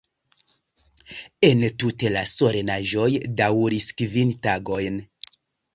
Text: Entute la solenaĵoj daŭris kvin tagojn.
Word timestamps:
Entute 1.49 2.11
la 2.17 2.25
solenaĵoj 2.33 3.07
daŭris 3.43 3.95
kvin 4.03 4.37
tagojn. 4.49 5.03